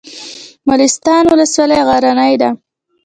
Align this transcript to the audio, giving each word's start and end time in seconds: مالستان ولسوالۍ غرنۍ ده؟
مالستان 0.67 1.23
ولسوالۍ 1.31 1.79
غرنۍ 1.87 2.33
ده؟ 2.41 2.49